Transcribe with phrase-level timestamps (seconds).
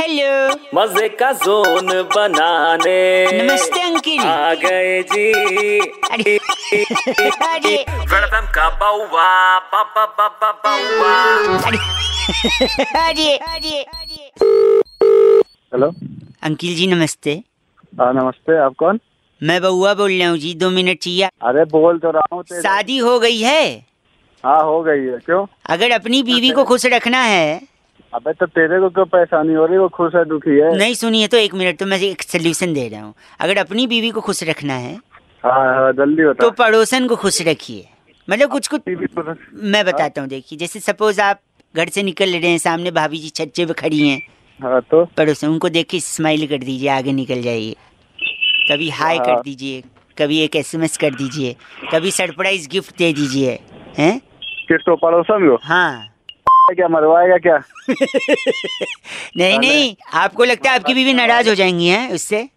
[0.00, 2.98] Hello मज़े का zone बनाने।
[3.32, 5.78] नमस्ते अंकिल। आ गए जी।
[6.10, 6.36] अरे
[7.46, 7.74] अरे।
[8.12, 9.26] वेलकम का बाउवा
[9.72, 11.14] बाबा बाबा बाउवा।
[11.66, 11.78] अरे
[12.98, 14.30] अरे अरे। अरे
[15.72, 15.90] हेलो।
[16.42, 17.34] अंकिल जी नमस्ते।
[18.00, 19.00] हाँ नमस्ते आप कौन?
[19.40, 22.98] मैं बउआ बोल रहा हूँ जी दो मिनट चाहिए। अरे बोल तो रहा हूँ शादी
[22.98, 23.64] हो गई है?
[24.44, 25.44] हाँ हो गई है क्यों?
[25.66, 27.60] अगर अपनी बीवी को खुश रखना है
[28.12, 29.78] अबे तो तेरे को क्यों परेशानी हो रही?
[29.78, 32.88] वो खुश है दुखी है। नहीं सुनिए तो एक मिनट तो मैं एक सोल्यूशन दे
[32.88, 34.94] रहा हूँ। अगर अपनी बीवी को खुश रखना है
[35.44, 37.84] हाँ हाँ जल्दी बता। तो पड़ोसन को खुश रखिए।
[38.28, 38.80] मतलब कुछ कुछ
[39.64, 41.40] मैं बताता हूँ देखिए जैसे सपोज़ आप
[41.74, 44.20] घर से निकल रहे हैं सामने भाभी जी छज्जे पे खड़ी हैं।
[44.60, 45.04] हाँ तो?
[45.16, 47.74] पड़ोसन उनको देख के स्माइल कर दीजिए आगे निकल जाइए।
[48.70, 49.82] कभी हाय हाँ। कर दीजिए
[50.18, 51.54] कभी एक एसएमएस कर दीजिए
[51.92, 53.58] कभी सरप्राइज़ गिफ्ट दे दीजिए
[53.98, 54.18] हैं?
[54.68, 55.58] किसको पड़ोसन को?
[55.62, 56.06] हाँ।
[56.74, 57.56] क्या मरवाएगा क्या?
[59.36, 62.48] नहीं नहीं आपको लगता है आपकी बीवी नाराज़ हो जाएँगी है उससे?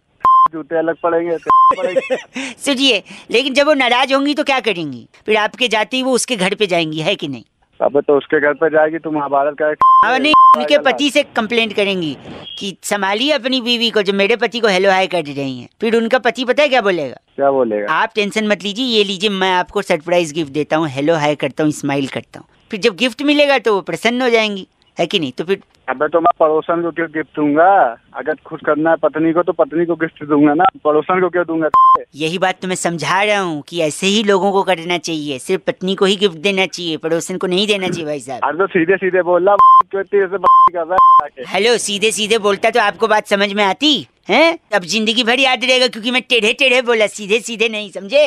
[0.53, 1.37] जूते अलग पड़ेंगे
[2.65, 5.07] सुनिए लेकिन जब वो नाराज़ होंगी तो क्या करेंगी?
[5.25, 7.43] फिर आपके जाते ही वो उसके घर पे जाएँगी है कि नहीं?
[7.79, 9.73] अबे तो उसके घर पे जाएगी तुम महाभारत का
[10.05, 12.15] हाँ नहीं उनके पति से कंप्लेंट करेंगी
[12.59, 15.95] कि संभालिए अपनी बीवी को जो मेरे पति को हेलो हाय कर रही हैं। फिर
[15.95, 17.15] उनका पति पता है क्या बोलेगा?
[17.35, 17.93] क्या बोलेगा?
[17.93, 21.63] आप टेंशन मत लीजिए ये लीजिए मैं आपको सरप्राइज़ गिफ्ट देता हूँ हेलो हाय करता
[21.63, 25.19] हूँ स्माइल करता हूँ। फिर जब गिफ्ट मिलेगा तो वो प्रसन्न हो जाएँगी है कि
[25.19, 25.31] नहीं?
[25.31, 27.71] तो फिर अबे तो मैं पड़ोसन को क्यों गिफ्ट दूँगा?
[28.13, 31.45] अगर खुश करना है पत्नी को तो पत्नी को गिफ्ट दूँगा ना। पड़ोसन को क्यों
[31.45, 31.69] दूँगा?
[32.15, 35.61] यही बात तो मैं समझा रहा हूँ कि ऐसे ही लोगों को करना चाहिए। सिर्फ़
[35.67, 38.67] पत्नी को ही गिफ्ट देना चाहिए पड़ोसन को नहीं देना चाहिए भाई साहब। अरे तो
[38.67, 41.29] सीधे सीधे बोल रहा है?
[41.47, 44.07] हेलो सीधे सीधे बोलता तो आपको बात समझ में आती?
[44.27, 44.59] है?
[44.73, 48.25] अब ज़िंदगी भर याद रहेगा क्योंकि मैं टेढ़े टेढ़े बोला सीधे सीधे नहीं समझे।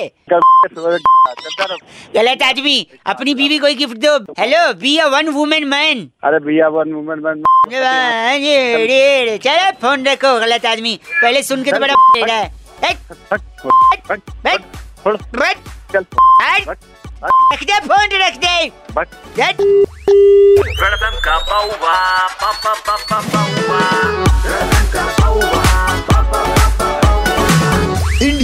[2.14, 6.68] गलत आदमी अपनी बीवी को गिफ्ट दो। Hello be a one women man अरे भैया
[6.76, 7.42] वन वुमेन मैन
[9.38, 12.48] चलो फ़ोन रखो गलत आदमी। पहले सुन के तो बड़ा टेढ़ा है।
[17.52, 18.54] रख दे फ़ोन रख दे।